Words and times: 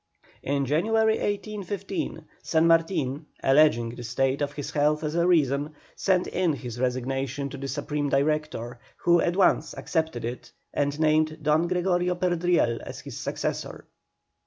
In 0.41 0.65
January, 0.65 1.17
1815, 1.19 2.25
San 2.41 2.65
Martin, 2.65 3.27
alleging 3.43 3.89
the 3.91 4.01
state 4.03 4.41
of 4.41 4.53
his 4.53 4.71
health 4.71 5.03
as 5.03 5.13
a 5.13 5.27
reason, 5.27 5.75
sent 5.95 6.25
in 6.25 6.53
his 6.53 6.79
resignation 6.79 7.49
to 7.49 7.57
the 7.57 7.67
Supreme 7.67 8.09
Director, 8.09 8.79
who 8.97 9.19
at 9.21 9.35
once 9.37 9.77
accepted 9.77 10.25
it 10.25 10.53
and 10.73 10.99
named 10.99 11.37
Don 11.43 11.67
Gregorio 11.67 12.15
Perdriel 12.15 12.79
as 12.83 13.01
his 13.01 13.19
successor. 13.19 13.85